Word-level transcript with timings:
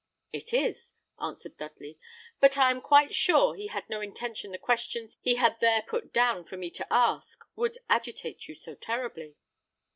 "It 0.33 0.51
is," 0.51 0.95
answered 1.21 1.57
Dudley; 1.59 1.99
"but 2.39 2.57
I 2.57 2.71
am 2.71 2.81
quite 2.81 3.13
sure 3.13 3.53
he 3.53 3.67
had 3.67 3.87
no 3.87 4.01
idea 4.01 4.49
the 4.49 4.57
questions 4.57 5.19
he 5.21 5.35
had 5.35 5.59
there 5.59 5.83
put 5.83 6.11
down 6.11 6.43
for 6.43 6.57
me 6.57 6.71
to 6.71 6.87
ask 6.91 7.43
would 7.55 7.77
agitate 7.87 8.47
you 8.47 8.55
so 8.55 8.73
terribly!" 8.73 9.35